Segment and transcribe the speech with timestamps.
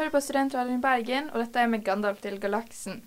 [0.00, 3.02] hører på Studentradioen i Bergen, og dette er med Gandalf til galaksen.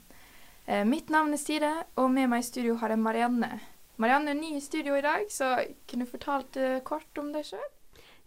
[0.70, 3.50] Eh, mitt navn er Side, og med meg i studio har jeg Marianne.
[3.98, 5.56] Marianne er ny i studio i dag, så
[5.90, 7.66] kunne du fortalt eh, kort om deg sjøl?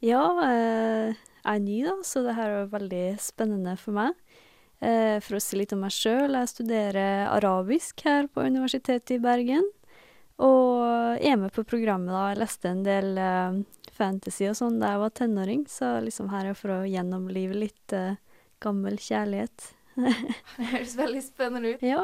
[0.03, 4.19] Ja, eh, jeg er ny, da, så det her er veldig spennende for meg.
[4.83, 9.23] Eh, for å si litt om meg sjøl, jeg studerer arabisk her på Universitetet i
[9.23, 9.71] Bergen.
[10.43, 12.29] Og er med på programmet, da.
[12.33, 13.63] Jeg leste en del eh,
[13.95, 17.95] fantasy og sånn da jeg var tenåring, så liksom her er for å gjennomlive litt
[17.95, 18.19] eh,
[18.61, 19.73] gammel kjærlighet.
[20.57, 21.83] Det høres veldig spennende ut.
[21.83, 22.03] Ja.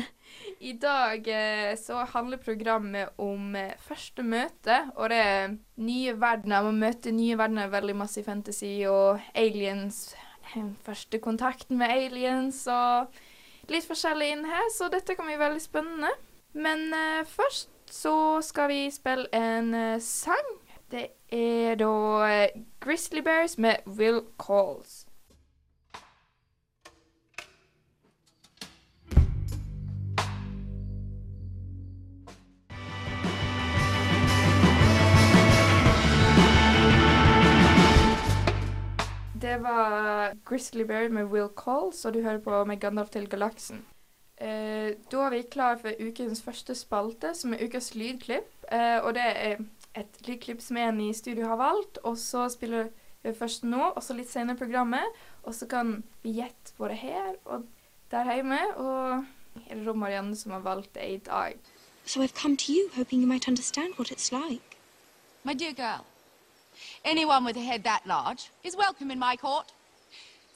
[0.70, 6.66] I dag eh, så handler programmet om eh, første møte, og det er nye verdener.
[6.66, 10.14] Man møter nye verdener, veldig masse i fantasy og aliens.
[10.82, 13.14] Første kontakten med aliens og
[13.70, 16.10] litt forskjellig inn her, så dette kan bli veldig spennende.
[16.52, 20.56] Men uh, først så skal vi spille en uh, sang.
[20.90, 22.48] Det er da
[22.82, 24.99] Grizzly Bears med Will Calls.
[39.40, 43.86] Det var Grizzly Bear med Will Calls, og du hører på med Gandalf til galaksen.
[44.36, 48.50] Eh, da er vi klar for ukens første spalte, som er ukas lydklipp.
[48.72, 49.62] Eh, og det er
[49.96, 54.02] et lydklipp som en i studio har valgt, og så spiller vi først nå, og
[54.02, 55.20] så litt senere i programmet.
[55.42, 57.64] Og så kan vi gjette både her og
[58.12, 59.24] der hjemme, og
[59.70, 61.56] er det da Marianne som har valgt det i dag.
[62.04, 64.76] So I've come to you, hoping you might understand what it's like.
[65.44, 66.04] My dear girl,
[67.04, 69.66] anyone with a head that large is welcome in my court.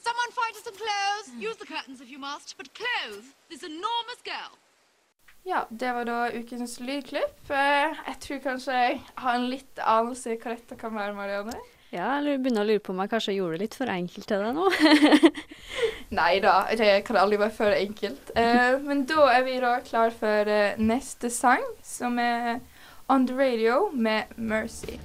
[0.05, 1.27] Someone find us some clothes.
[1.49, 4.53] Use the curtains if you must, but clothes this enormous girl.
[5.45, 7.49] Ja, det var da ukens lydklipp.
[7.49, 11.57] Eh, jeg tror kanskje jeg har en litt anelse i hva dette kan være, Marianne.
[11.93, 14.41] ja, jeg begynner å lure på om jeg kanskje gjorde det litt for enkelt til
[14.41, 14.65] deg nå.
[16.19, 18.33] Nei da, det kan aldri være for enkelt.
[18.35, 22.59] Eh, men da er vi da klar for eh, neste sang, som er
[23.07, 24.97] On The Radio med Mercy.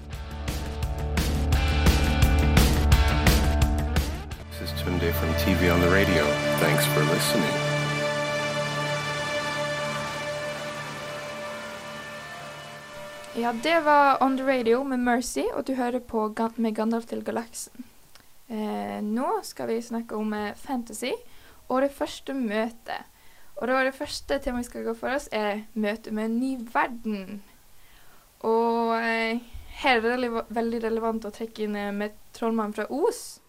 [5.00, 6.24] This from TV on the Radio.
[6.58, 7.54] Thanks for listening.
[13.34, 17.24] Ja, det var On The Radio med Mercy, og du hører på med Gandalf til
[17.24, 17.72] galaksen.
[18.48, 21.12] Eh, nå skal vi snakke om eh, fantasy
[21.68, 23.04] og det første møtet.
[23.56, 26.58] Og da det første temaet vi skal gå for oss, er møte med en ny
[26.74, 27.42] verden.
[28.40, 29.40] Og eh,
[29.80, 33.40] her er det veldig relevant å trekke inn eh, med Trollmannen fra Os.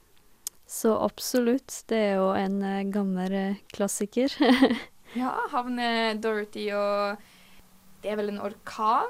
[0.72, 4.32] Så absolutt, det er jo en eh, gammel eh, klassiker.
[5.12, 7.20] Ja, havner Dorothy og
[8.00, 9.10] Det er vel en orkan?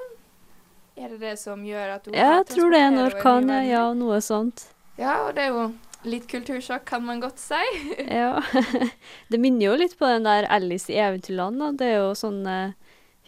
[0.97, 3.59] Er det det som gjør at hun Ja, jeg tror det er en orkan, ja,
[3.69, 4.63] ja, noe sånt.
[4.97, 5.67] Ja, og det er jo
[6.09, 7.61] litt kultursjokk, kan man godt si.
[8.21, 8.41] Ja.
[9.31, 11.69] Det minner jo litt på den der Alice i Eventyrland, da.
[11.77, 12.73] Det er jo sånn eh,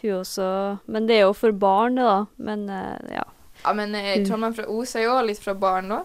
[0.02, 0.48] Hun også
[0.90, 2.18] Men det er jo for barn, det, da.
[2.50, 3.28] Men eh, ja.
[3.62, 6.02] Ja, men jeg tror man fra Os er jo litt fra barn, da.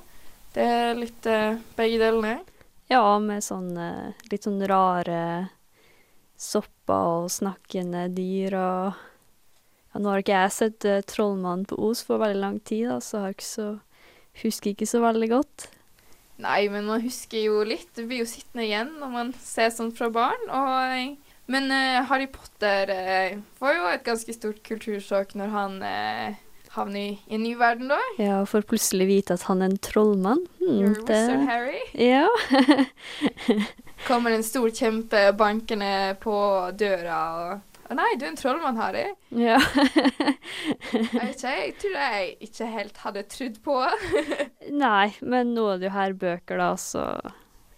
[0.56, 2.40] Det er litt eh, begge delene.
[2.90, 5.22] Ja, med sånn eh, litt sånn rare
[6.40, 9.06] sopper og snakkende dyr og
[9.90, 13.00] ja, Nå har ikke jeg sett uh, Trollmannen på Os for veldig lang tid, da,
[13.02, 13.68] så jeg ikke så
[14.44, 15.66] husker ikke så veldig godt.
[16.40, 17.90] Nei, men man husker jo litt.
[17.98, 20.46] Det blir jo sittende igjen når man ser sånt fra barn.
[20.48, 21.18] Og,
[21.52, 26.40] men uh, Harry Potter uh, var jo et ganske stort kultursjokk når han eh,
[26.80, 28.00] havner i, i en ny verden, da.
[28.18, 30.42] Ja, og får plutselig vite at han er en trollmann.
[30.62, 31.82] Hmm, You're Wizard Harry.
[32.00, 32.26] Ja.
[34.08, 36.36] Kommer en stor kjempe bankende på
[36.80, 39.08] døra og Å nei, du er en trollmann, Harry.
[39.34, 39.58] ja.
[40.94, 43.78] Jeg ikke, jeg tror jeg ikke helt hadde trodd på.
[44.86, 47.06] Nei, men nå er det jo her bøker, da, så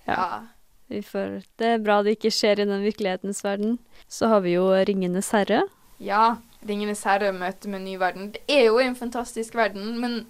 [0.10, 0.18] Ja.
[0.18, 1.00] ja.
[1.08, 3.78] Får, det er bra det ikke skjer i den virkelighetens verden.
[4.12, 5.62] Så har vi jo Ringenes herre.
[6.04, 6.34] Ja,
[6.68, 8.32] Ringenes herre møter med en ny verden.
[8.36, 10.26] Det er jo en fantastisk verden, men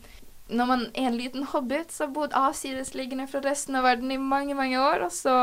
[0.51, 4.19] når man er en liten hobbit, så har bodd avsidesliggende fra resten av verden i
[4.19, 5.35] mange, mange år, og så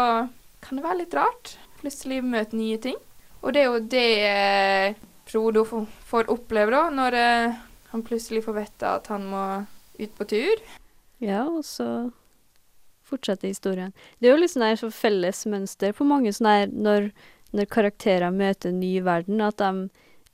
[0.64, 1.54] kan det være litt rart.
[1.80, 2.98] Plutselig møte nye ting.
[3.40, 4.98] Og det er jo det eh,
[5.28, 7.58] Frodo får, oppleve, da, når eh,
[7.92, 9.44] han plutselig får vite at han må
[9.98, 10.64] ut på tur.
[11.22, 12.08] Ja, og så
[13.08, 13.94] fortsetter historien.
[14.18, 17.08] Det er jo litt sånn her felles mønster på mange sånne her når,
[17.56, 19.88] når karakterer møter en ny verden, at de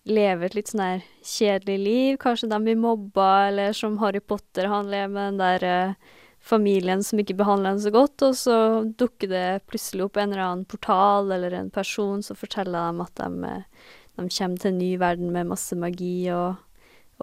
[0.05, 2.19] lever et litt sånn her kjedelig liv.
[2.21, 6.13] Kanskje de blir mobba, eller som Harry Potter, han lever med den der eh,
[6.45, 8.59] familien som ikke behandler ham så godt, og så
[9.01, 13.15] dukker det plutselig opp en eller annen portal eller en person som forteller dem at
[13.21, 13.89] de, eh,
[14.21, 16.61] de kommer til en ny verden med masse magi og,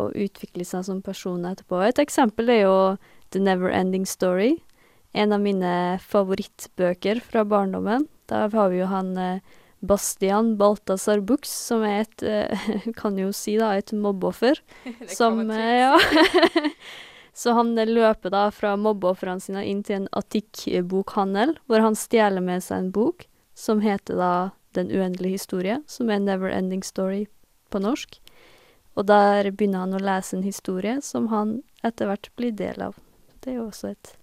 [0.01, 1.83] og utvikler seg som personer etterpå.
[1.85, 2.75] Et eksempel er jo
[3.31, 4.57] The Never Ending Story.
[5.13, 8.05] en av mine favorittbøker fra barndommen.
[8.31, 9.41] Da har vi jo han eh,
[9.81, 14.61] Bastian Balthazar Bux, som er et, eh, kan jo si da, et mobbeoffer.
[15.17, 15.97] Som, eh, ja.
[17.33, 22.45] Så han eh, løper da fra mobbeofrene sine inn til en Attic-bokhandel, hvor han stjeler
[22.45, 23.25] med seg en bok
[23.57, 24.33] som heter da
[24.71, 27.25] Den uendelige historie, som er Never Ending Story
[27.69, 28.21] på norsk.
[28.95, 32.95] Og der begynner han å lese en historie som han etter hvert blir del av.
[33.43, 34.13] Det er jo også et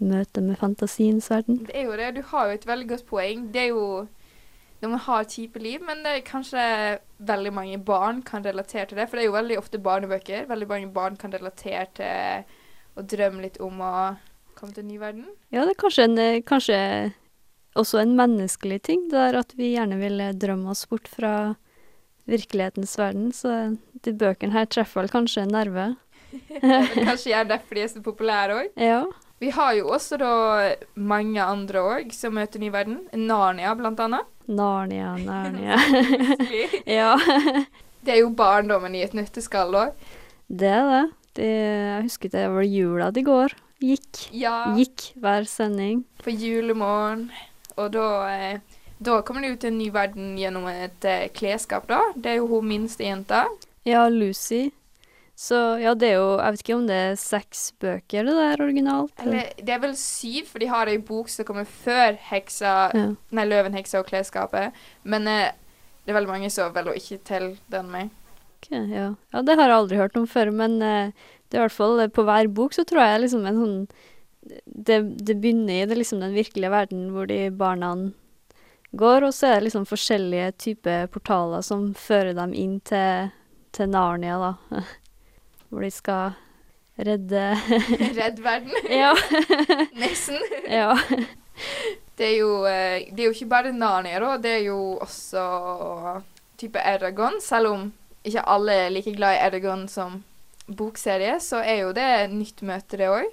[0.00, 1.60] møte med fantasiens verden.
[1.68, 2.08] Det er jo det.
[2.16, 3.44] Du har jo et veldig godt poeng.
[3.52, 3.84] Det er jo
[4.82, 6.62] når man har kjipe liv, men det er kanskje
[7.22, 9.06] veldig mange barn kan relatere til det.
[9.08, 10.48] For det er jo veldig ofte barnebøker.
[10.50, 13.92] Veldig mange barn kan relatere til å drømme litt om å
[14.58, 15.28] komme til en ny verden.
[15.54, 16.78] Ja, det er kanskje, en, eh, kanskje
[17.78, 21.54] også en menneskelig ting, det er at vi gjerne vil eh, drømme oss bort fra
[22.30, 23.30] virkelighetens verden.
[23.32, 25.92] Så de bøkene her treffer vel kanskje en nerve.
[26.62, 28.78] Er kanskje gjerne derfor de er så populære òg.
[28.80, 29.02] Ja.
[29.42, 30.34] Vi har jo også da
[30.94, 33.02] mange andre òg som møter ny verden.
[33.12, 34.28] Narnia, blant annet.
[34.48, 35.76] Narnia, Narnia.
[38.04, 39.92] det er jo barndommen i et nøtteskall òg.
[40.48, 41.02] det er det.
[41.38, 41.48] det.
[41.52, 43.54] Jeg husker det var jula det går.
[43.82, 44.26] Gikk.
[44.36, 46.04] Ja, Gikk hver sending.
[46.22, 47.30] på julemorgen.
[47.80, 48.60] Og da, eh,
[49.02, 52.02] da kommer det ut i en ny verden gjennom et eh, klesskap, da.
[52.14, 53.46] Det er jo hun minste jenta.
[53.88, 54.68] Ja, Lucy.
[55.38, 58.62] Så ja, det er jo Jeg vet ikke om det er seks bøker, det der
[58.62, 59.14] originalt.
[59.24, 63.06] Eller det er vel syv, for de har ei bok som kommer før heksa ja.
[63.34, 64.76] Nei, Løven, heksa og klesskapet.
[65.02, 65.54] Men eh,
[66.04, 68.12] det er veldig mange som velger å ikke telle den med.
[68.62, 69.08] Okay, ja.
[69.34, 72.04] ja, det har jeg aldri hørt om før, men eh, det er i hvert fall
[72.04, 73.78] eh, på hver bok så tror jeg liksom en sånn
[74.66, 77.92] det, det begynner i det liksom den virkelige verden hvor de barna
[78.92, 83.30] går, og så er det liksom forskjellige typer portaler som fører dem inn til,
[83.74, 84.82] til Narnia, da.
[85.72, 86.34] Hvor de skal
[87.00, 87.44] redde
[88.18, 88.74] Redd verden.
[89.02, 89.14] Ja.
[90.02, 90.38] Nesten.
[90.68, 90.92] ja.
[92.18, 94.36] Det er jo, eh, det er jo ikke bare Narnia.
[94.38, 96.20] Det er jo også
[96.60, 97.40] type Eragon.
[97.40, 97.86] Selv om
[98.22, 100.20] ikke alle er like glad i Eragon som
[100.68, 103.30] bokserie, så er jo det nytt møte, det òg.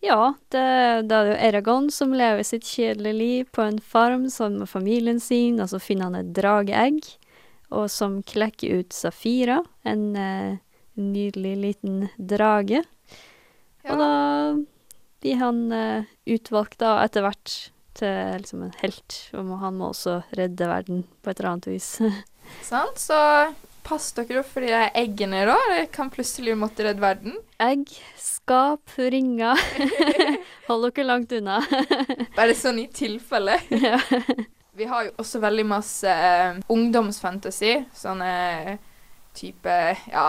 [0.00, 0.62] Ja, det,
[1.10, 4.70] da er det jo Eragon som lever sitt kjedelige liv på en farm sammen med
[4.70, 7.02] familien sin, og så finner han et drageegg,
[7.74, 10.56] og som klekker ut Safira, en eh,
[10.98, 12.82] nydelig liten drage.
[13.88, 14.12] Og da
[15.22, 17.54] blir han eh, utvalgt da etter hvert
[17.98, 21.88] til liksom en helt, og han må også redde verden på et eller annet vis.
[22.70, 23.00] Sant?
[23.02, 23.16] Så
[23.88, 25.56] pass dere opp for de der eggene, da.
[25.72, 27.38] Det kan plutselig måtte redde verden.
[27.62, 27.88] Egg,
[28.20, 29.58] skap, ringer.
[30.68, 31.58] Hold dere langt unna.
[32.38, 33.58] Bare sånn i tilfelle.
[33.72, 33.98] ja.
[34.78, 37.72] Vi har jo også veldig masse eh, ungdomsfantasy.
[37.98, 38.76] Sånne
[39.34, 39.74] type
[40.12, 40.28] Ja,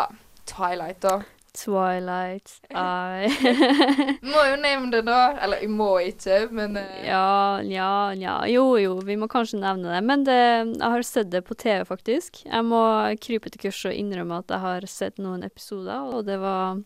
[0.50, 1.20] Twilight, da.
[1.58, 3.30] Twilight I
[4.32, 5.36] Må jo nevne det, da.
[5.42, 7.00] Eller jeg må ikke, men uh...
[7.06, 8.36] Ja, ja, ja.
[8.50, 10.02] Jo, jo, vi må kanskje nevne det.
[10.06, 10.40] Men det,
[10.78, 12.44] jeg har sett det på TV, faktisk.
[12.46, 12.84] Jeg må
[13.24, 16.80] krype til kurset og innrømme at jeg har sett noen episoder, og det var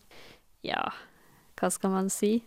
[0.64, 0.86] Ja,
[1.60, 2.38] hva skal man si?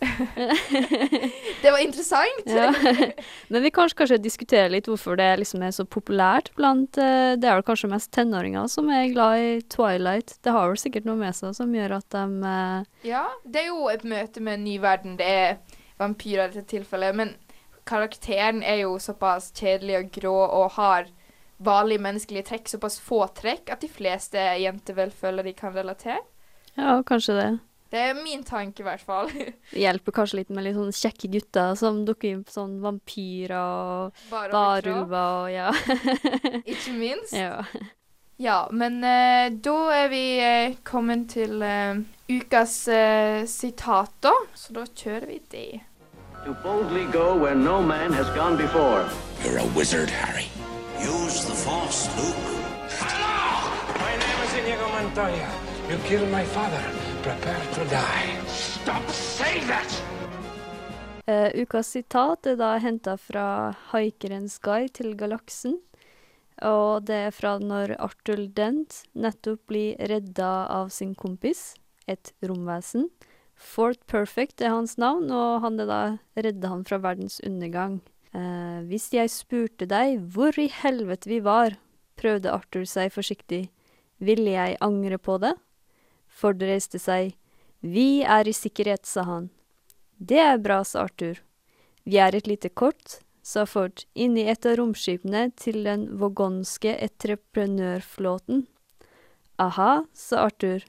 [1.62, 2.42] Det var interessant.
[2.44, 2.74] Ja.
[3.48, 7.48] Men vi kanskje kanskje diskutere litt hvorfor det liksom er så populært blant eh, Det
[7.48, 10.38] er vel kanskje mest tenåringer som er glad i Twilight.
[10.44, 13.70] Det har vel sikkert noe med seg som gjør at de eh, Ja, det er
[13.70, 15.18] jo et møte med en ny verden.
[15.20, 17.16] Det er vampyrer i dette tilfellet.
[17.16, 17.36] Men
[17.88, 21.10] karakteren er jo såpass kjedelig og grå og har
[21.60, 26.22] vanlige menneskelige trekk, såpass få trekk, at de fleste jenter vel føler de kan relatere.
[26.78, 27.50] Ja, kanskje det.
[27.90, 29.30] Det er min tanke, i hvert fall.
[29.72, 33.56] Det hjelper kanskje litt med litt sånne kjekke gutter som dukker inn på sånn vampyrer
[33.58, 35.70] og Bare og ja.
[36.72, 37.34] ikke minst.
[37.34, 37.64] ja.
[38.40, 41.98] Ja, men uh, da er vi uh, kommet til uh,
[42.30, 42.72] ukas
[43.52, 44.32] sitat, da.
[44.56, 45.80] Så da kjører vi det.
[46.46, 49.04] To boldly go where no man has gone before.
[49.44, 50.48] You're a wizard, Harry.
[51.04, 52.36] Use the Force, Luke.
[54.00, 55.50] My name is Inigo Montoya.
[55.90, 57.09] You killed my father.
[57.20, 58.48] Prepare to die.
[58.48, 59.92] Stop saying that!
[61.28, 65.76] Uh, ukas sitat er da henta fra Haikerens guide til galaksen.
[66.64, 71.74] Og det er fra når Arthur Dent nettopp blir redda av sin kompis,
[72.08, 73.10] et romvesen.
[73.52, 76.02] Fort Perfect er hans navn, og han er da
[76.40, 78.00] redda han fra verdens undergang.
[78.32, 81.76] Eh, hvis jeg spurte deg hvor i helvete vi var,
[82.16, 83.66] prøvde Arthur seg forsiktig,
[84.16, 85.58] ville jeg angre på det?
[86.40, 87.34] Ford reiste seg.
[87.80, 89.48] Vi er i sikkerhet, sa han.
[90.16, 91.40] Det er bra, sa Arthur.
[92.04, 98.66] Vi er et lite kort, sa Ford, inni et av romskipene til den vogonske entreprenørflåten.
[99.60, 100.84] Aha, sa Arthur.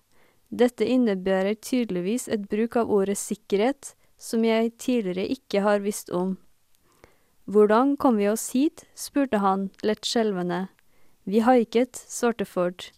[0.52, 6.36] Dette innebærer tydeligvis et bruk av ordet sikkerhet som jeg tidligere ikke har visst om.
[7.52, 8.86] Hvordan kom vi oss hit?
[8.96, 10.68] spurte han, lett skjelvende.
[11.24, 12.92] Vi haiket, svarte Ford.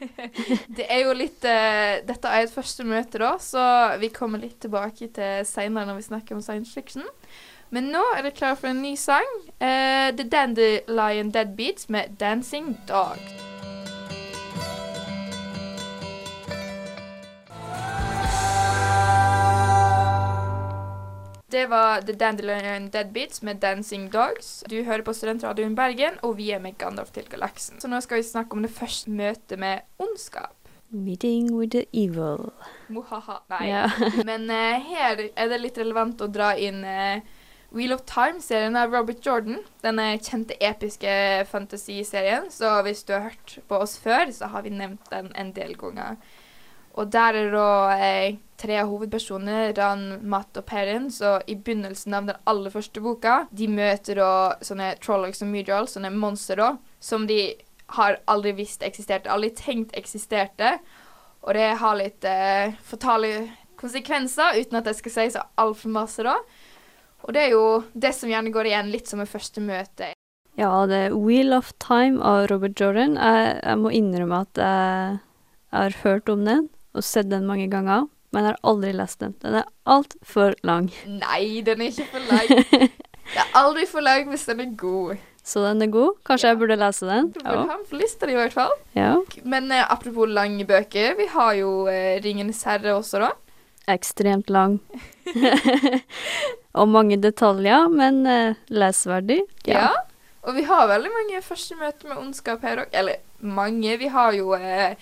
[0.76, 3.64] Det er jo litt uh, Dette er et første møte, da, så
[4.02, 7.06] vi kommer litt tilbake til seinere når vi snakker om science fiction.
[7.74, 9.32] Men nå er det klare for en ny sang.
[9.58, 13.53] Uh, The Dandelion Deadbeats med 'Dancing Dogs'.
[21.54, 24.64] Det var The Dandelion Deadbeats med 'Dancing Dogs'.
[24.70, 27.80] Du hører på Studentradioen Bergen, og vi er med Gandalf til galaksen.
[27.80, 30.56] Så nå skal vi snakke om det første møtet med ondskap.
[30.90, 32.50] Meeting with the evil.
[32.88, 33.38] Mohaha.
[33.50, 33.68] Nei.
[33.68, 33.86] Ja.
[34.30, 37.22] Men uh, her er det litt relevant å dra inn uh,
[37.70, 39.62] Wheel of Time-serien av Robert Jordan.
[39.86, 42.50] Denne kjente, episke fantasy-serien.
[42.50, 45.78] Så hvis du har hørt på oss før, så har vi nevnt den en del
[45.78, 46.18] ganger.
[46.94, 51.08] Og der er da eh, tre hovedpersoner, Ran, Matt og Perrin.
[51.10, 54.32] Så i begynnelsen av den aller første boka, de møter da
[54.64, 56.70] sånne Trollocs og Mudral, sånne monstre da,
[57.02, 57.40] som de
[57.98, 60.76] har aldri visst eksisterte, aldri tenkt eksisterte.
[61.44, 63.34] Og det har litt eh, fatale
[63.80, 66.38] konsekvenser, uten at jeg skal si så altfor masse, da.
[67.24, 70.12] Og det er jo det som gjerne går igjen litt som et første møte.
[70.54, 73.16] Ja, det er Wheel of Time av Robert Jordan.
[73.18, 75.18] Jeg, jeg må innrømme at jeg
[75.74, 79.34] har hørt om den og sett den mange ganger, men har aldri lest den.
[79.42, 80.90] Den er altfor lang.
[81.06, 82.90] Nei, den er ikke for lang.
[83.24, 85.14] Det er aldri for lang hvis den er god.
[85.44, 86.18] Så den er god.
[86.28, 87.30] Kanskje jeg burde lese den?
[87.32, 88.72] Du burde ha den på lista di i hvert fall.
[88.96, 89.14] ja.
[89.44, 93.30] Men eh, apropos lange bøker, vi har jo eh, 'Ringenes herre' også, da.
[93.88, 94.78] Ekstremt lang.
[96.78, 99.42] og mange detaljer, men eh, lesverdig.
[99.68, 99.88] Ja.
[100.44, 102.88] Og vi har veldig mange første møter med ondskap her òg.
[102.92, 103.96] Eller mange.
[104.00, 104.96] Vi har jo eh,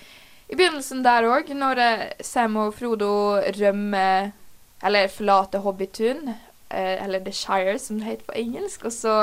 [0.52, 4.32] i begynnelsen der òg, når eh, Sam og Frodo rømmer
[4.84, 8.84] Eller forlater Hobbitun, eh, eller The Shire, som det heter på engelsk.
[8.84, 9.14] Og så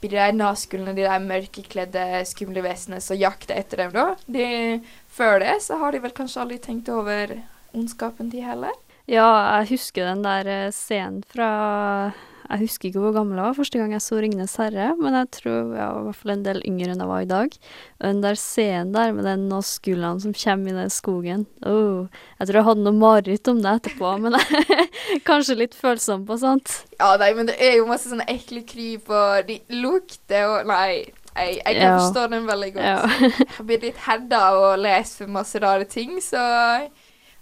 [0.00, 4.14] blir de der de der mørkekledde, skumle vesenene, som jakter etter dem, da.
[4.26, 7.32] De, før det så har de vel kanskje aldri tenkt over
[7.72, 8.76] ondskapen de heller.
[9.08, 12.12] Ja, jeg husker den der eh, scenen fra
[12.50, 15.28] Jeg husker ikke hvor gammel jeg var første gang jeg så 'Ringenes herre', men jeg
[15.36, 17.52] tror jeg var i hvert fall en del yngre enn jeg var i dag.
[18.00, 22.08] Og den der scenen der med den Nazgulene som kommer i den skogen oh,
[22.40, 24.34] Jeg tror jeg hadde noe mareritt om det etterpå, men
[25.30, 26.74] kanskje litt følsom på sånt.
[26.98, 31.06] Ja, nei, men det er jo masse sånne ekle kryp, og de lukter og Nei.
[31.30, 31.98] Jeg, jeg kan Ja.
[32.02, 32.84] forstå den veldig godt.
[32.84, 33.06] Ja.
[33.38, 36.42] Jeg har blitt litt herda av å lese masse rare ting, så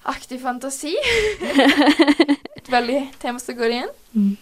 [0.09, 0.95] Aktiv fantasi.
[2.57, 3.91] Et veldig tema som går igjen.
[4.15, 4.37] Mm.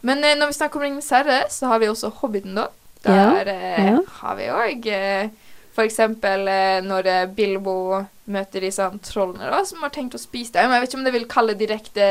[0.00, 2.68] Men eh, når vi snakker om Ringenes herre, så har vi også Hobbiten, da.
[3.06, 3.98] Der eh, ja.
[4.20, 5.28] har vi òg eh,
[5.84, 10.72] eksempel eh, når eh, Bilbo møter disse trollene da, som har tenkt å spise dem.
[10.72, 12.08] Jeg vet ikke om de vil kalle det direkte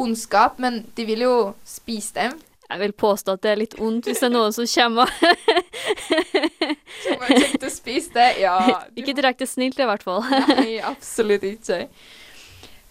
[0.00, 2.36] ondskap, men de vil jo spise dem.
[2.66, 5.10] Jeg vil påstå at det er litt ondt hvis det er noen som kommer
[7.04, 8.30] Som har tenkt å spise det.
[8.42, 8.58] Ja,
[8.90, 10.24] du Ikke direkte snilt, i hvert fall.
[10.50, 11.84] Nei, absolutt ikke.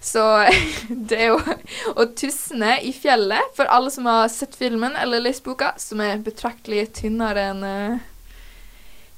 [0.05, 0.23] Så
[1.09, 1.39] det er jo
[1.97, 6.21] å tusne i fjellet, for alle som har sett filmen eller lest boka, som er
[6.25, 8.03] betraktelig tynnere enn eh,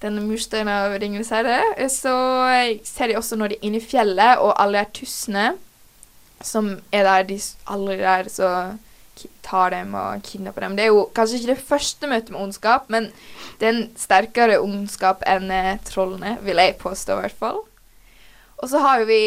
[0.01, 2.13] denne mursteinen av Ringenes herre, så
[2.85, 5.47] ser de også når de er inne i fjellet, og alle de tussene
[6.45, 8.51] som er der, de alle der så
[9.41, 10.75] tar dem og kidnapper dem.
[10.77, 13.09] Det er jo kanskje ikke det første møtet med ondskap, men
[13.57, 17.63] det er en sterkere ondskap enn eh, trollene, vil jeg påstå i hvert fall.
[18.57, 19.21] Og så har vi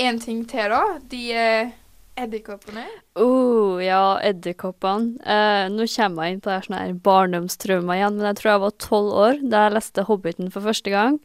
[0.00, 0.82] én ting til, da.
[1.10, 1.72] De eh,
[2.18, 2.84] edderkoppene.
[3.18, 5.18] Uh, ja, edderkoppene.
[5.22, 8.52] Eh, nå kommer jeg inn på det her sånne her barndomstraumer igjen, men jeg tror
[8.52, 11.18] jeg var tolv år da jeg leste Hobbiten for første gang.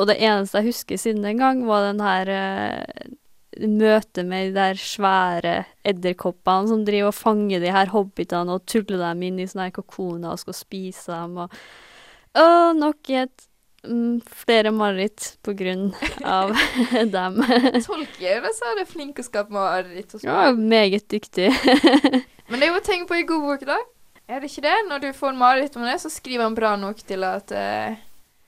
[0.00, 3.12] Og det eneste jeg husker siden den gang, var den her eh,
[3.68, 9.02] møtet med de der svære edderkoppene som driver og fanger de her hobbitene og tuller
[9.04, 11.62] dem inn i sånne her kokoner og skal spise dem og
[12.32, 13.42] Å, nok et
[13.82, 15.88] flere mareritt på grunn
[16.24, 16.52] av
[17.16, 17.40] dem.
[17.82, 20.14] Tolker så er det flink å skape mareritt.
[20.14, 20.22] og.
[20.26, 21.50] Ja, meget dyktig.
[22.48, 23.80] Men det er jo å tenke på i god bok, da.
[24.30, 24.76] Er det ikke det?
[24.88, 28.00] Når du får mareritt om det, så skriver han bra nok til at uh...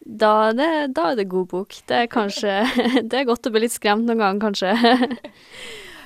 [0.05, 1.79] Da det, da er det god bok.
[1.88, 2.59] Det er kanskje
[3.09, 4.75] Det er godt å bli litt skremt noen gang, kanskje.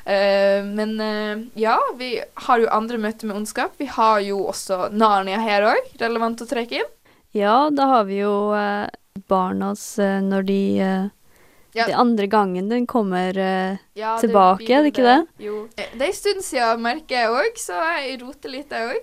[0.08, 2.14] Uh, Men uh, ja, vi
[2.47, 3.75] har jo andre møter med ondskap.
[3.76, 6.94] Vi har jo også Narnia her òg, relevant å trekke inn.
[7.37, 8.32] Ja, da har vi jo
[9.28, 11.06] barnas eh, når de eh,
[11.76, 11.84] Ja.
[11.87, 15.44] Det andre gangen den kommer eh, Ja, Tilbake, er det ikke det?
[15.44, 15.68] Jo.
[15.76, 19.02] Det er en stund siden, merker jeg òg, så jeg roter litt, jeg òg.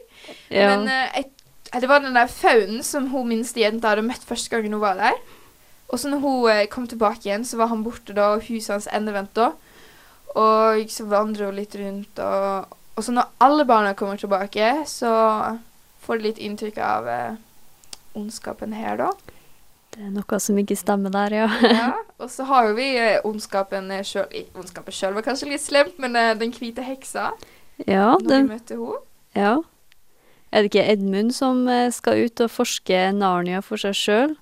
[0.49, 0.71] ja.
[0.73, 1.29] Men jeg,
[1.75, 4.97] det var den der faunen som hun minste jenta hadde møtt første gangen hun var
[4.97, 5.19] der.
[5.89, 8.89] Og så når hun kom tilbake igjen, så var han borte da, og huset hans
[8.91, 9.51] endevendt da.
[10.35, 15.09] Og så vandrer hun litt rundt, og og så når alle barna kommer tilbake, så
[16.05, 17.33] får du litt inntrykk av eh,
[18.15, 19.09] ondskapen her, da.
[19.95, 21.45] Det er noe som ikke stemmer der, ja.
[21.71, 25.95] Ja, og så har jo vi eh, ondskapen sjøl Ondskapen sjøl var kanskje litt slemt,
[26.03, 27.29] men eh, den hvite heksa,
[27.87, 28.99] ja, når det, vi møtte henne.
[29.39, 29.53] ja.
[30.55, 34.35] Er det ikke Edmund som eh, skal ut og forske Narnia for seg sjøl?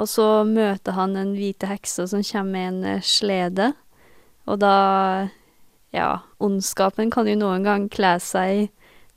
[0.00, 3.72] Og så møter han en hvite hekse som kommer med en eh, slede.
[4.46, 5.28] Og da
[5.92, 8.62] Ja, ondskapen kan jo noen gang kle seg i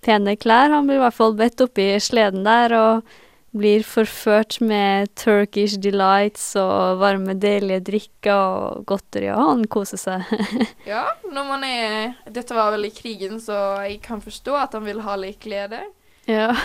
[0.03, 0.73] pene klær.
[0.73, 3.13] Han blir i hvert fall bedt oppi sleden der og
[3.55, 10.33] blir forført med Turkish delights og varme, deilige drikker og godteri, og han koser seg.
[10.91, 13.55] Ja, når man er Dette var vel i krigen, så
[13.87, 15.81] jeg kan forstå at han vil ha litt glede.
[16.27, 16.51] ja.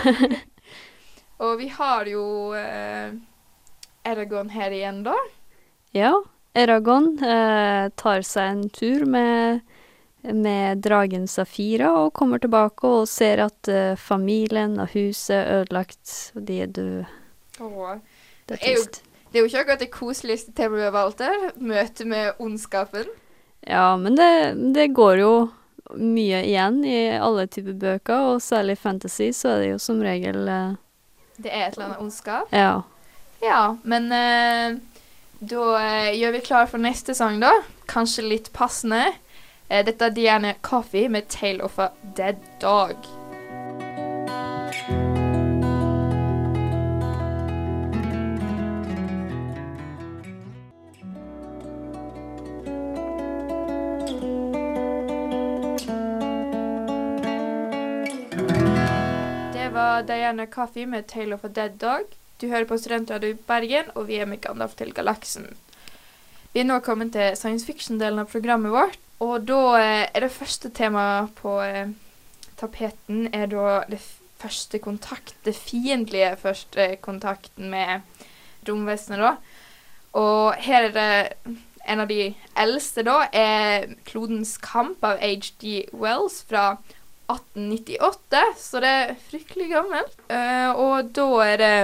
[1.41, 3.15] Og vi har jo eh,
[4.05, 5.15] Eragon her igjen, da.
[5.97, 6.11] ja.
[6.53, 9.63] Eragon eh, tar seg en tur med,
[10.21, 16.13] med dragen Safira og kommer tilbake og ser at eh, familien og huset er ødelagt,
[16.35, 17.05] og de er døde.
[17.61, 17.95] Åh.
[18.49, 19.01] Det er trist.
[19.31, 21.49] Det er jo ikke akkurat det koseligste temaet vi har valgt her.
[21.55, 23.07] Møte med ondskapen.
[23.63, 24.31] Ja, men det,
[24.75, 25.33] det går jo
[25.95, 30.47] mye igjen i alle typer bøker, og særlig fantasy, så er det jo som regel
[30.49, 30.77] eh,
[31.37, 32.51] Det er et eller annet ondskap.
[32.55, 32.81] Ja.
[33.41, 34.77] Ja, men eh,
[35.39, 37.53] da eh, gjør vi klar for neste sang, da.
[37.89, 39.07] Kanskje litt passende.
[39.71, 43.07] Eh, dette er Diana Coffee med 'Tale of a Dead Dog'.
[59.71, 62.13] Var Diana Kaffi med 'Tale of a Dead Dog'.
[62.41, 65.55] Du hører på Studentradio i Bergen, og vi er med Gandalf til galaksen.
[66.53, 70.33] Vi er nå kommet til science fiction-delen av programmet vårt, og da eh, er det
[70.33, 71.93] første temaet på eh,
[72.59, 74.01] tapeten er da det
[74.41, 78.01] første kontakt, det fiendtlige første kontakten med
[78.67, 79.35] romvesenet, da.
[80.17, 81.57] Og her er det
[81.89, 85.87] en av de eldste, da, er Klodens kamp av H.G.
[85.93, 86.75] Wells fra
[87.31, 90.17] 1898, så det er fryktelig gammelt.
[90.29, 91.75] Uh, og da er det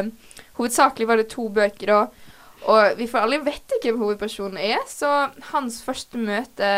[0.57, 2.33] Hovedsakelig var det to bøker, da.
[2.67, 6.71] Og vi får aldri vite hvem hovedpersonen er, så hans første møte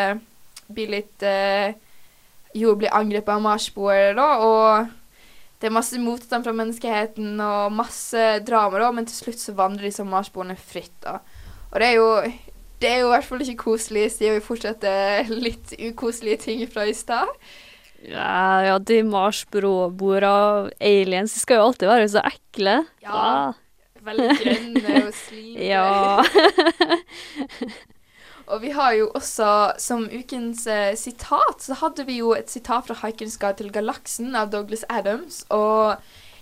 [0.73, 1.75] blir litt eh,
[2.57, 4.87] Jo blir angrepet av marsboere, da, og
[5.59, 9.89] det er masse motstand fra menneskeheten og masse drama, da, men til slutt så vandrer
[9.89, 11.19] disse marsboerne fritt, da.
[11.69, 12.09] Og det er jo
[12.79, 16.87] det er jo i hvert fall ikke koselig, siden vi fortsetter litt ukoselige ting fra
[16.87, 17.27] i stad.
[18.07, 22.77] Ja, ja, de marsboere aliens, de skal jo alltid være så ekle.
[23.03, 23.17] Ja.
[23.19, 23.51] ja.
[24.07, 25.65] Veldig grønne og slimete.
[25.73, 26.23] ja.
[28.49, 32.87] Og vi har jo også, som ukens eh, sitat, så hadde vi jo et sitat
[32.87, 35.43] fra 'Haikerens guide til galaksen' av Douglas Adams.
[35.49, 35.95] Og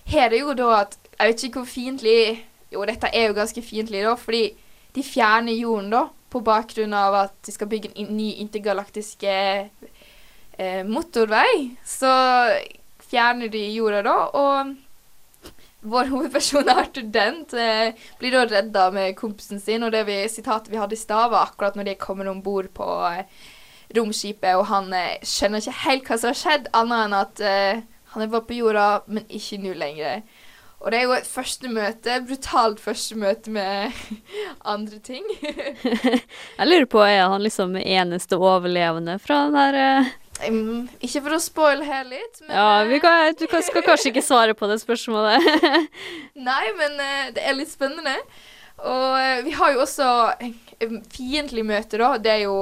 [0.08, 3.62] her er jo da at Jeg vet ikke hvor fiendtlig Jo, dette er jo ganske
[3.62, 4.52] fiendtlig, da, fordi
[4.96, 9.70] de fjerner jorden, da, på bakgrunn av at de skal bygge en ny intergalaktisk eh,
[10.60, 11.78] eh, motorvei.
[11.86, 12.12] Så
[13.08, 14.76] fjerner de jorda, da, og
[15.88, 20.72] vår hovedperson Arthur Dent eh, blir da redda med kompisen sin, og det vi, sitatet
[20.72, 23.46] vi hadde i stad, var akkurat når de kommer om bord på eh,
[23.98, 27.46] romskipet, og han eh, skjønner ikke helt hva som har skjedd, annet enn at
[28.14, 30.22] han bare på jorda, men ikke nå lenger.
[30.78, 33.98] Og det er jo et første møte, brutalt første møte med
[34.74, 35.26] andre ting.
[36.60, 40.12] Jeg lurer på, er han liksom eneste overlevende fra den der
[40.46, 43.86] Mm, ikke for å spoile her litt, men Ja, vi eh, kan, du kan, skal
[43.86, 45.46] kanskje ikke svare på det spørsmålet.
[46.50, 48.18] Nei, men uh, det er litt spennende.
[48.86, 52.14] Og uh, vi har jo også eh, fiendtlig møte, da.
[52.22, 52.58] Det er jo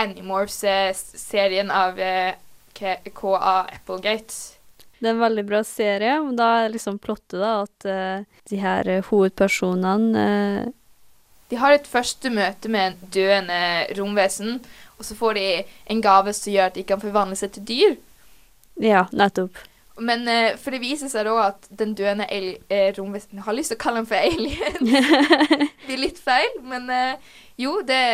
[0.00, 2.34] Animorphs-serien av eh,
[2.74, 4.58] KA Applegate.
[5.00, 7.86] Det er en veldig bra serie, og da er liksom plottet da at
[8.50, 10.24] de her hovedpersonene
[11.48, 13.62] De har et første møte med en døende
[13.96, 14.60] romvesen,
[15.00, 15.44] og så får de
[15.90, 17.98] en gave som gjør at de kan forvandle seg til dyr.
[18.80, 19.56] Ja, nettopp.
[20.00, 23.72] Men uh, for det viser seg da at den døende eh, romvesen Jeg har lyst
[23.72, 24.92] til å kalle den for alien.
[25.64, 28.04] det blir litt feil, men uh, jo, det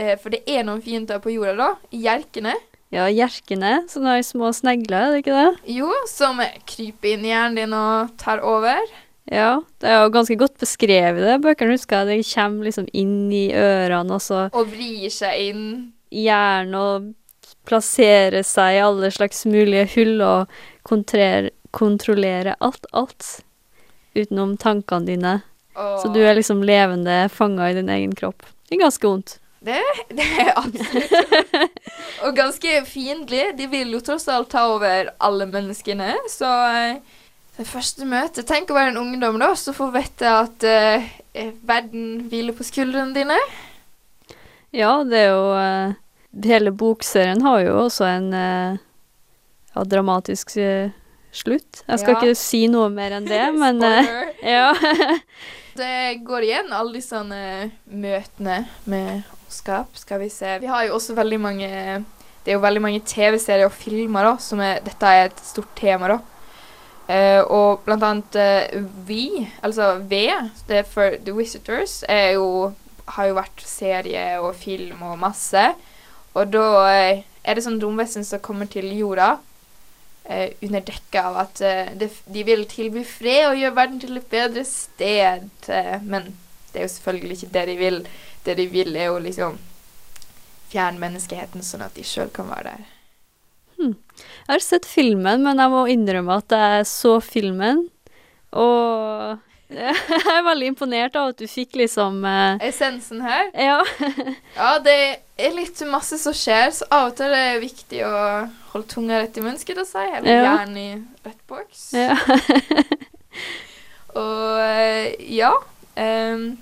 [0.00, 1.70] uh, For det er noen fiender på jorda, da.
[1.96, 2.56] I Hjerkene.
[2.90, 3.84] Ja, jerkene.
[3.86, 5.74] sånne små snegler, er det ikke det?
[5.76, 8.82] Jo, som kryper inn i hjernen din og tar over.
[9.30, 11.36] Ja, det er jo ganske godt beskrevet, det.
[11.44, 15.64] Bøkene husker jeg, det kommer liksom inn i ørene, og så Og vrir seg inn.
[16.10, 20.50] I hjernen, og plassere seg i alle slags mulige hull, og
[20.86, 23.28] kontrollere alt, alt.
[24.14, 25.36] Utenom tankene dine.
[25.76, 26.00] Åh.
[26.02, 28.42] Så du er liksom levende fanga i din egen kropp.
[28.68, 29.38] Det er ganske vondt.
[29.60, 29.78] Det,
[30.16, 31.80] det er absolutt.
[32.26, 33.44] Og ganske fiendtlig.
[33.58, 37.16] De vil jo tross alt ta over alle menneskene, så eh,
[37.58, 41.10] det første møtet Tenk å være en ungdom da, så få vite at eh,
[41.68, 43.36] verden hviler på skuldrene dine.
[44.76, 45.94] Ja, det er jo eh,
[46.46, 48.76] Hele bokserien har jo også en eh,
[49.74, 50.92] ja, dramatisk eh,
[51.34, 51.82] slutt.
[51.88, 52.20] Jeg skal Ja.
[52.20, 53.82] ikke si noe mer enn det, men
[54.54, 54.70] ja.
[55.80, 58.56] Det går igjen, alle disse møtene
[58.90, 59.94] med ondskap.
[59.98, 60.58] Skal vi se.
[60.62, 64.34] Vi har jo også veldig mange Det er jo veldig mange TV-serier og filmer da,
[64.42, 66.18] som er Dette er et stort tema, da.
[67.10, 70.20] Uh, og blant annet uh, Vi, altså V,
[70.68, 72.70] det er for The Visitors, er jo,
[73.16, 75.64] har jo vært serie og film og masse.
[76.38, 79.32] Og da eh, er det sånn romvesen som kommer til jorda
[80.24, 84.30] eh, under dekke av at eh, de vil tilby fred og gjøre verden til et
[84.30, 85.50] bedre sted.
[85.66, 86.32] Eh, men
[86.70, 88.00] det er jo selvfølgelig ikke det de vil.
[88.46, 89.58] Det de vil, er jo liksom
[90.70, 92.88] fjerne menneskeheten, sånn at de sjøl kan være der.
[93.80, 97.86] Jeg har sett filmen, men jeg må innrømme at jeg så filmen,
[98.52, 99.40] og
[100.10, 103.78] jeg er veldig imponert av at du fikk liksom eh, Essensen her Ja.
[104.58, 104.96] Ja, det
[105.38, 108.14] er litt masse som skjer, så av og til er det viktig å
[108.72, 109.98] holde tunga rett i munnen, skal jeg si.
[110.18, 110.42] Eller Ja.
[110.56, 111.86] hjernen i rett boks.
[111.94, 112.16] ja.
[114.20, 115.52] Og eh, ja
[116.00, 116.56] Um,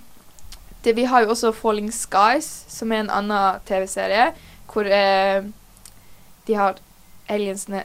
[0.82, 4.30] det, Vi har jo også Falling Skies, som er en annen TV-serie,
[4.72, 5.44] hvor eh,
[6.48, 6.74] de har
[7.30, 7.82] aliensene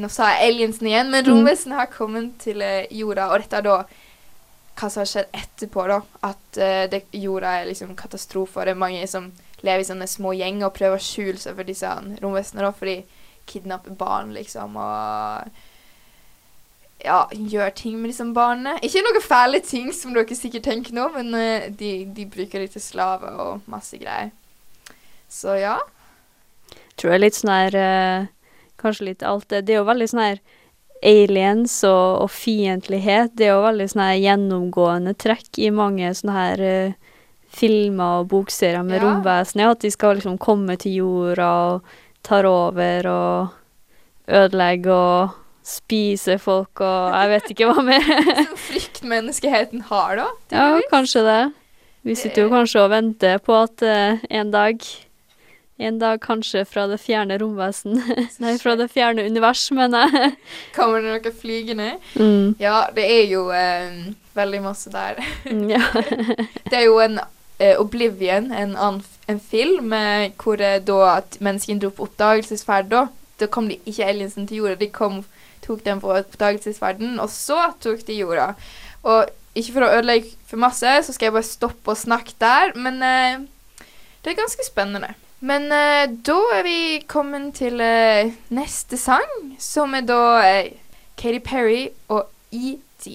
[0.00, 1.30] Nå sa jeg aliensene igjen, men Mm.
[1.30, 3.76] romvesenet har kommet til eh, jorda, og dette er da
[4.76, 6.00] hva som har skjedd etterpå, da.
[6.28, 9.30] At uh, det, jorda er liksom katastrofe, og det er mange som
[9.64, 12.98] lever i sånne små gjenger og prøver å skjule seg for disse romvesenene, for de
[13.48, 15.48] kidnapper barn, liksom, og
[17.04, 18.76] ja, gjør ting med disse barna.
[18.84, 22.72] Ikke noen fæle ting, som dere sikkert tenker nå, men uh, de, de bruker dem
[22.72, 24.32] til slaver og masse greier.
[25.28, 25.78] Så ja.
[26.96, 28.28] tror jeg litt sånn her uh,
[28.78, 30.38] Kanskje litt alt det Det er jo veldig sånn her
[31.06, 33.34] aliens og, og fiendtlighet.
[33.38, 37.14] Det er jo veldig sånn her gjennomgående trekk i mange sånne her uh,
[37.56, 39.04] filmer og bokserier med Ja.
[39.06, 39.70] romvesener.
[39.76, 43.54] At de skal liksom komme til jorda og tar over og
[44.26, 48.10] ødelegge og spise folk og jeg vet ikke hva mer.
[48.50, 50.26] Som frykt menneskeheten har, da.
[50.54, 51.40] ja, kanskje det.
[52.06, 54.82] Vi sitter jo kanskje og venter på at uh, en dag
[55.78, 57.98] en dag kanskje fra det fjerne romvesen
[58.42, 60.30] Nei, fra det fjerne univers, mener jeg.
[60.76, 61.90] Kommer det noe flygende?
[62.16, 62.54] Mm.
[62.62, 65.20] Ja, det er jo eh, veldig masse der.
[65.44, 65.82] Mm, Ja.
[66.70, 67.20] Det er jo en
[67.60, 68.74] eh, Oblivion, en,
[69.28, 72.90] en film eh, hvor eh, da at menneskene dro på oppdagelsesferd.
[72.92, 75.18] Da Da kom de ikke aliensen til jorda, de kom,
[75.66, 78.54] tok dem på oppdagelsesferden, og så tok de jorda.
[79.04, 82.72] Og ikke for å ødelegge for masse, så skal jeg bare stoppe og snakke der,
[82.80, 83.44] men eh,
[84.24, 85.12] det er ganske spennende.
[85.46, 90.72] Men eh, da er vi kommet til eh, neste sang, som er da eh,
[91.14, 93.12] Katy Perry og E.T.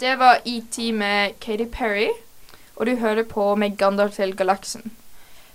[0.00, 0.92] Det var E.T.
[0.92, 2.08] med Katy Perry,
[2.76, 4.90] og du hører på med Gandalf til galaksen.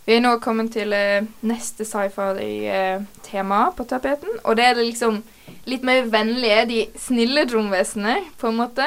[0.06, 5.24] Vi er nå kommet til eh, neste sci-fi-tema på tapeten, og det er det liksom
[5.66, 8.86] litt mer vennlige, de snille romvesenene, på en måte.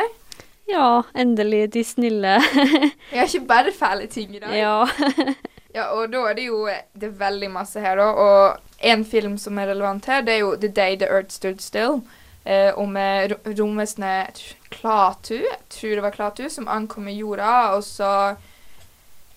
[0.70, 2.36] ja, endelig de snille.
[3.10, 4.54] Vi har ikke bare fæle ting i dag.
[4.58, 4.86] ja.
[5.74, 6.62] Ja, og da er det jo
[6.96, 8.06] det er veldig masse her, da.
[8.18, 8.56] Og
[8.88, 12.00] en film som er relevant her, det er jo The Day the Earth Stood Still.
[12.44, 14.40] Eh, om eh, romvesenet
[14.72, 18.10] Klatu, jeg tror det var Klatu, som ankommer jorda, og så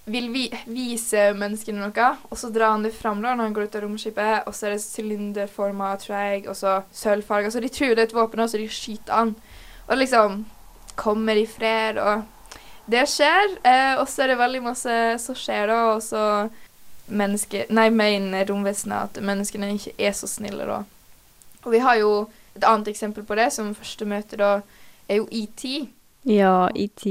[0.06, 3.68] vil vi vise menneskene noe, og så drar han det fram da når han går
[3.70, 7.52] ut av romskipet, og så er det sylinderforma, jeg, og så sølvfarga.
[7.54, 9.36] Så de tror det er et våpen, og så de skyter han.
[9.88, 10.44] Og liksom
[10.96, 12.26] kommer i fred, og
[12.92, 13.56] det skjer.
[13.64, 16.26] Eh, og så er det veldig masse som skjer, da, og så
[17.12, 20.82] mennesker, Nei, mener romvesenet at menneskene ikke er så snille, da.
[21.62, 22.12] Og vi har jo
[22.56, 24.54] et annet eksempel på det, som første møte, da,
[25.08, 25.66] er jo ET.
[26.26, 27.06] ja, ET.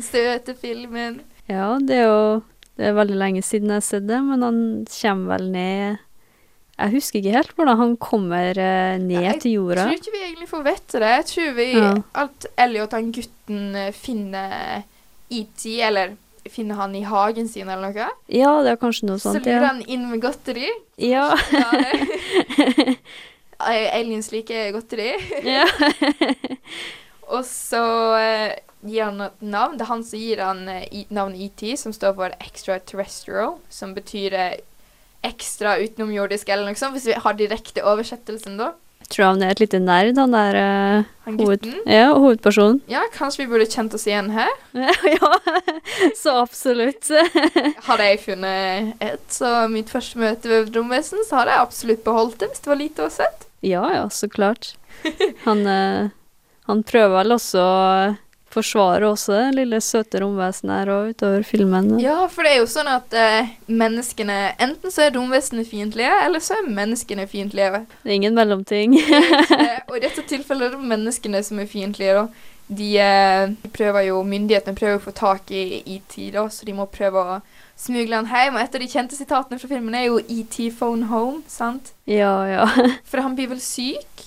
[0.00, 1.20] Søte filmen.
[1.48, 2.42] Ja, det er jo
[2.76, 4.58] Det er veldig lenge siden jeg har sett det, men han
[4.90, 5.98] kommer vel ned
[6.76, 9.86] Jeg husker ikke helt hvordan han kommer eh, ned Nei, til jorda.
[9.86, 11.12] Jeg tror ikke vi egentlig får vite det.
[11.14, 11.92] Jeg tror vi Ja.
[12.26, 14.82] at Elliot, han gutten, eh, finner
[15.30, 16.12] ET, eller
[16.52, 18.10] finner han i hagen sin, eller noe.
[18.28, 19.40] Ja, det er kanskje noe sånt.
[19.40, 19.70] Så lurer ja.
[19.72, 20.68] han inn med godteri.
[21.00, 21.30] Ja.
[21.50, 21.70] Ja,
[23.96, 25.14] Aliens liker godteri.
[25.48, 25.64] ja.
[27.32, 27.82] Og så
[28.20, 29.76] eh, gir han et navn.
[29.78, 34.36] Det er han som gir han eh, navnet ET, som står for extraterrestrial, som betyr
[34.36, 34.58] eh,
[35.26, 38.74] ekstra utenomjordisk, eller noe sånt, hvis vi har direkte oversettelsen, da.
[39.06, 42.80] Jeg tror han er et lite nerd, han der uh, Han hoved, ja, hovedpersonen.
[42.90, 44.50] Ja, kanskje vi burde kjent oss igjen her.
[45.14, 45.30] ja,
[46.22, 47.12] så absolutt.
[47.86, 52.40] Hadde jeg funnet et, så mitt første møte med romvesen, så hadde jeg absolutt beholdt
[52.42, 53.46] det hvis det var lite å sett.
[53.62, 54.74] ja, ja, så klart.
[55.44, 56.10] Han, eh,
[56.66, 57.82] han prøver vel også å
[58.56, 61.92] forsvare også det lille søte romvesenet her og utover filmen.
[62.00, 66.42] Ja, for det er jo sånn at eh, menneskene Enten så er romvesenene fiendtlige, eller
[66.44, 67.82] så er menneskene fiendtlige.
[68.02, 68.96] Det er ingen mellomting.
[69.88, 72.52] Og i dette tilfellet er det menneskene som er fiendtlige, da.
[72.66, 76.88] De, eh, prøver jo, Myndighetene prøver å få tak i ET, da, så de må
[76.90, 77.36] prøve å
[77.78, 78.56] smugle han hjem.
[78.56, 81.92] Og et av de kjente sitatene fra filmen er jo ET phone home, sant?
[82.10, 82.64] ja, ja.
[83.06, 84.25] For han blir vel syk?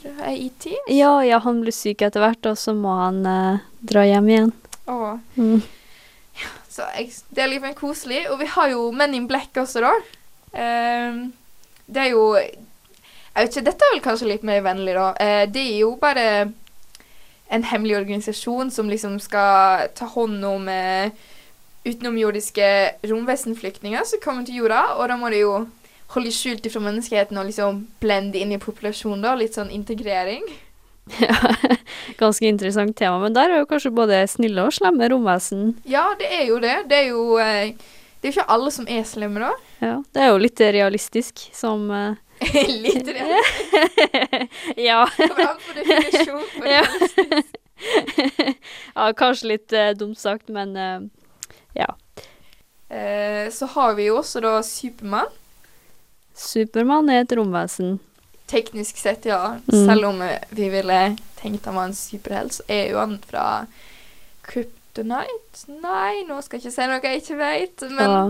[0.00, 0.66] Er ET?
[0.88, 4.52] Ja, ja, han blir syk etter hvert, og så må han eh, dra hjem igjen.
[4.88, 5.18] Åh.
[5.36, 5.60] Mm.
[6.72, 8.24] Så jeg, det er liksom koselig.
[8.32, 9.92] Og vi har jo Men in Black også, da.
[10.52, 11.32] Um,
[11.86, 15.12] det er jo Jeg vet ikke, dette er vel kanskje litt mer vennlig, da.
[15.16, 16.26] Uh, det er jo bare
[17.52, 21.12] en hemmelig organisasjon som liksom skal ta hånd om eh,
[21.84, 22.68] utenomjordiske
[23.10, 25.50] romvesenflyktninger som kommer til jorda, og da må de jo
[26.12, 29.34] holde skjult ifra menneskeheten og liksom blende inn i populasjonen, da.
[29.38, 30.44] Litt sånn integrering.
[31.18, 31.34] Ja,
[32.16, 35.72] ganske interessant tema, men der er jo kanskje både snille og slemme romvesen.
[35.88, 36.76] Ja, det er jo det.
[36.90, 37.72] Det er jo eh,
[38.22, 39.50] Det er jo ikke alle som er slemme, da.
[39.82, 42.14] Ja, det er jo litt realistisk, som eh,
[42.86, 44.62] Litt realistisk?
[44.88, 45.02] Ja.
[45.10, 47.58] På definisjon på realistisk.
[48.94, 51.02] ja, kanskje litt uh, dumt sagt, men uh,
[51.74, 51.90] ja.
[52.92, 55.41] Uh, så har vi jo også da Supermann.
[56.34, 57.98] Supermann er et romvesen.
[58.50, 59.58] Teknisk sett, ja.
[59.66, 59.84] Mm.
[59.86, 61.00] Selv om vi ville
[61.40, 63.66] tenkt han var en superhelt, så er jo han fra
[64.46, 65.66] Kryptonite?
[65.82, 67.86] Nei, nå skal jeg ikke si noe jeg ikke vet.
[67.90, 68.24] Men, Ja.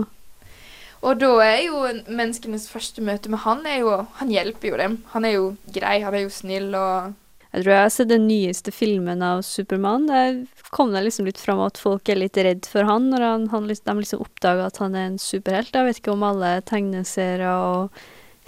[1.03, 4.93] Og da er jo menneskenes første møte med han er jo Han hjelper jo dem.
[5.11, 7.13] Han er jo grei, han er jo snill og
[7.53, 10.07] Jeg tror jeg har sett den nyeste filmen av Supermann.
[10.09, 10.39] Der
[10.73, 13.67] kom det liksom litt fram at folk er litt redd for han når han, han,
[13.69, 15.69] de liksom oppdager at han er en superhelt.
[15.75, 18.03] Jeg vet ikke om alle tegneserier og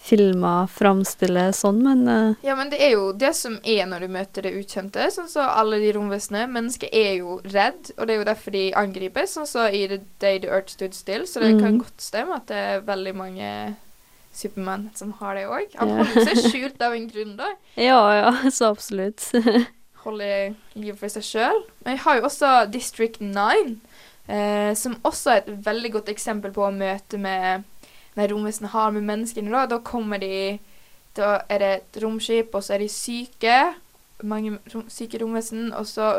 [0.05, 2.33] filmer framstiller sånn, men uh.
[2.45, 5.07] Ja, men det er jo det som er når du møter det ukjente.
[5.13, 6.49] Sånn som alle de romvesenene.
[6.53, 9.29] Mennesker er jo redd, og det er jo derfor de angriper.
[9.29, 11.25] Sånn som i The Day the Earth Stood Still.
[11.29, 11.81] Så det kan Mhm.
[11.85, 13.49] godt stemme at det er veldig mange
[14.35, 15.75] Supermann som har det òg.
[15.79, 17.51] Han holder seg skjult av en grunn, da.
[17.89, 19.23] ja, ja, så absolutt.
[20.05, 21.61] Holder livet for seg sjøl.
[21.85, 23.71] Men jeg har jo også District 9,
[24.27, 27.63] eh, som også er et veldig godt eksempel på å møte med
[28.15, 30.59] Når romvesenet har med menneskene, da, da kommer de
[31.17, 33.55] Da er det et romskip, og så er de syke.
[34.23, 35.71] Mange rom, syke romvesen.
[35.73, 36.11] Og så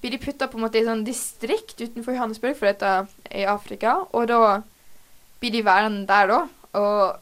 [0.00, 2.88] blir de putta på en måte i sånn distrikt utenfor Johannesburg, for dette
[3.28, 3.98] er i Afrika.
[4.16, 4.62] Og da
[5.40, 6.63] blir de værende der, da.
[6.74, 7.16] Og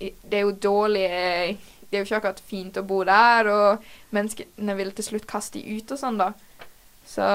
[0.00, 3.84] det er jo dårlig Det er jo ikke akkurat fint å bo der, og
[4.16, 6.32] menneskene vil til slutt kaste de ut og sånn, da.
[7.06, 7.28] Så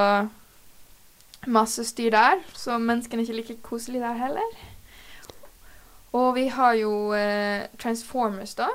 [1.48, 2.42] masse styr der.
[2.58, 4.58] Så menneskene er ikke like koselige der heller.
[6.12, 8.68] Og vi har jo eh, Transformers, da.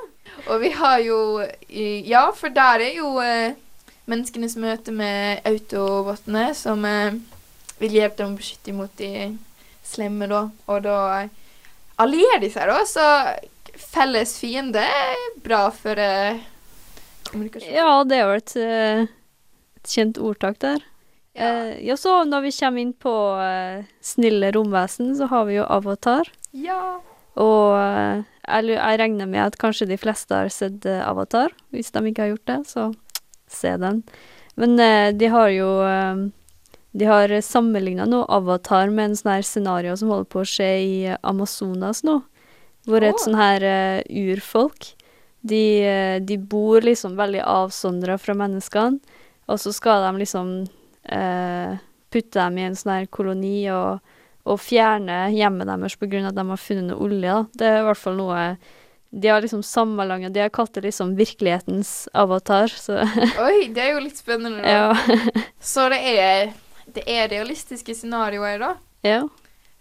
[0.47, 3.53] Og vi har jo Ja, for der er jo eh,
[4.05, 7.17] menneskenes møte med autobotene som eh,
[7.79, 9.35] vil hjelpe dem å beskytte imot de
[9.83, 10.47] slemme, da.
[10.67, 11.29] Og da eh,
[12.01, 12.81] allierer de seg, da.
[12.87, 16.41] Så felles fiende er bra for uh,
[17.31, 17.71] kommunikasjon.
[17.75, 18.57] Ja, det er jo et,
[19.83, 20.83] et kjent ordtak der.
[21.35, 25.65] Eh, ja, så når vi kommer inn på eh, snille romvesen, så har vi jo
[25.67, 26.29] Avatar.
[26.55, 27.01] Ja.
[27.35, 31.51] Og eh, jeg, jeg regner med at kanskje de fleste har sett eh, Avatar.
[31.75, 32.87] Hvis de ikke har gjort det, så
[33.51, 33.99] se den.
[34.55, 35.69] Men eh, de har jo
[36.95, 40.69] De har sammenligna nå Avatar med en sånn her scenario som holder på å skje
[40.79, 40.95] i
[41.27, 42.21] Amazonas nå.
[42.87, 44.93] Hvor et sånn her uh, urfolk
[45.45, 51.75] de, eh, de bor liksom veldig avsondra fra menneskene, og så skal de liksom uh,
[52.13, 54.01] putte dem i en sånn her koloni og
[54.45, 56.27] og fjerne hjemmet deres pga.
[56.29, 57.29] at de har funnet noe olje.
[57.29, 57.45] Da.
[57.57, 58.41] Det er i hvert fall noe
[59.15, 62.99] De har liksom sammenlanga De har kalt det liksom virkelighetens avatar, så
[63.45, 64.61] Oi, det er jo litt spennende.
[64.75, 64.93] Ja.
[65.59, 66.53] Så det er,
[66.95, 68.75] det er realistiske scenarioer, da.
[69.05, 69.23] ja.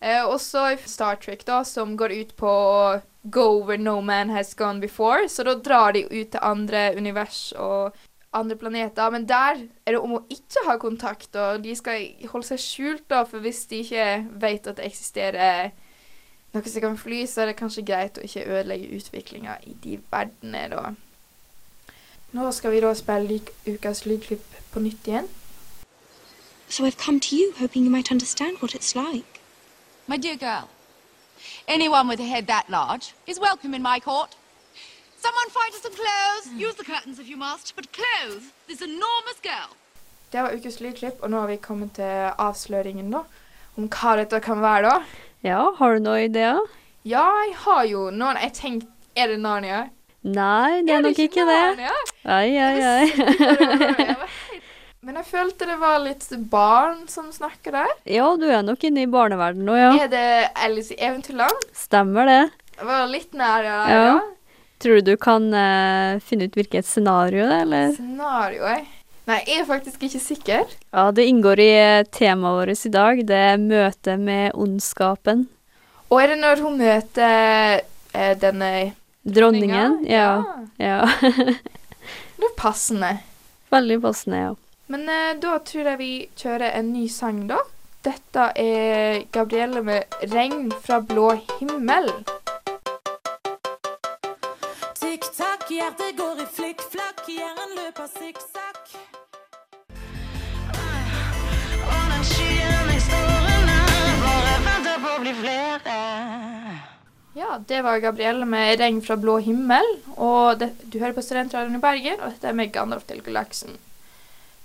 [0.04, 3.00] Eh, også i Star Trek, da, som går ut på å
[3.32, 5.28] go where no man has gone before.
[5.28, 7.94] Så da drar de ut til andre univers og
[8.34, 9.10] andre planeter.
[9.10, 13.06] Men der er det om å ikke ha kontakt, og de skal holde seg skjult,
[13.08, 14.10] da, for hvis de ikke
[14.42, 15.72] vet at det eksisterer
[16.54, 19.96] noe som kan fly, så er det kanskje greit å ikke ødelegge utviklinga i de
[20.12, 21.94] verdenene, da.
[22.34, 25.32] Nå skal vi da spille ukas lydklipp på nytt igjen.
[26.68, 29.40] So I've come to you, hoping you might understand what it's like.
[30.06, 30.68] My dear girl,
[31.68, 34.34] anyone with a head that large is welcome in my court.
[35.16, 36.60] Someone find us some clothes.
[36.60, 39.70] Use the curtains if you must, but clothes this enormous girl.
[40.30, 43.20] Det var ukes lydklipp, og nå har vi kommet til avsløringen da,
[43.78, 44.94] om hva dette kan være da.
[45.46, 46.58] Ja, har du noen ideer?
[47.04, 49.84] Ja, jeg har jo noen, jeg tenkte, er det Narnia?
[50.24, 51.60] Nei, det er nok ikke det.
[51.60, 51.94] Narnia?
[52.24, 54.16] Ai, ai, ai.
[55.04, 57.90] Jeg Men jeg følte det var litt barn som snakker der.
[58.08, 59.90] Ja, du er nok inne i barneverden nå, ja.
[60.00, 61.66] Er det Alice i Eventyrland?
[61.76, 62.38] Stemmer det.
[62.78, 63.82] Det var litt nær Ja.
[63.92, 64.14] ja.
[64.80, 67.92] Tror du du kan uh, finne ut hvilket scenario det er, eller?
[67.98, 68.88] Scenario, jeg.
[69.28, 70.74] Nei, jeg er faktisk ikke sikker.
[70.96, 73.22] Ja, det inngår i eh, temaet vårt i dag.
[73.28, 75.46] Det er møte med ondskapen.
[76.08, 78.74] Og er det når hun møter eh, denne
[79.20, 80.00] Dronningen.
[80.08, 80.64] Ja.
[80.80, 81.04] ja.
[82.40, 83.18] Det er passende.
[83.68, 84.60] Veldig passende, ja.
[84.94, 87.56] Men eh, da tror jeg vi kjører en ny sang, da.
[88.06, 92.12] Dette er Gabrielle med 'Regn fra blå himmel'.
[95.00, 98.94] Tikk-takk, hjertet går i flikk-flakk, hjernen løper sikksakk.
[101.88, 103.80] Og den skyen i stårene
[104.22, 105.96] bare venter på å bli flere.
[107.40, 109.90] Ja, det var Gabrielle med 'Regn fra blå himmel'.
[110.14, 113.74] Og det, du hører på Studentradioen i Bergen, og dette er med Gandalf til Galaksen.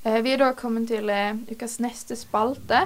[0.05, 2.85] Eh, vi er da kommet til eh, ukas neste spalte.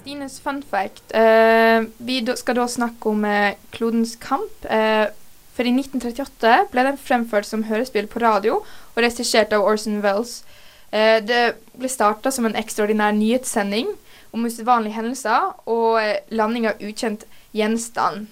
[0.00, 1.04] Stines fun fact.
[1.14, 3.26] Eh, vi skal da snakke om
[3.70, 4.66] klodens kamp.
[5.60, 10.40] For i 1938 ble den fremført som hørespill på radio og regissert av Orson Welles.
[10.90, 13.92] Eh, det ble starta som en ekstraordinær nyhetssending
[14.34, 16.00] om usedvanlige hendelser og
[16.34, 18.26] landing av ukjent gjenstand.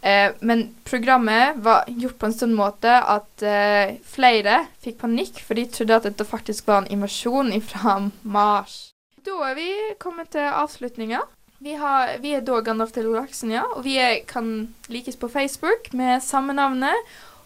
[0.00, 5.58] Eh, men programmet var gjort på en sånn måte at eh, flere fikk panikk, for
[5.58, 7.98] de trodde at dette faktisk var en invasjon fra
[8.36, 8.78] Mars.
[9.26, 11.24] Da er vi kommet til avslutninga.
[11.58, 11.74] Vi,
[12.22, 13.10] vi er da Gandalf til
[13.50, 13.64] ja.
[13.74, 16.94] Og vi er, kan likes på Facebook med samme navnet.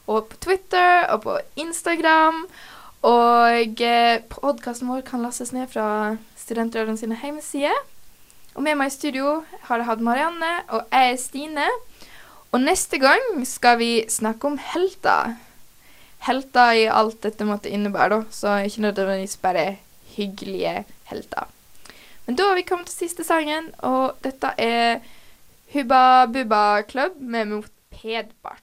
[0.07, 2.45] Og på Twitter og på Instagram.
[3.03, 7.81] Og eh, podkasten vår kan lastes ned fra Studentradioen sine hjemmesider.
[8.55, 11.69] Og med meg i studio har jeg hatt Marianne, og jeg er Stine.
[12.53, 15.37] Og neste gang skal vi snakke om helter.
[16.27, 18.21] Helter i alt dette måtte innebære, da.
[18.31, 19.65] Så ikke nødvendigvis bare
[20.17, 21.49] hyggelige helter.
[22.27, 25.01] Men da har vi kommet til siste sangen, og dette er
[25.73, 28.63] Hubba Bubba Club med Mopedbart.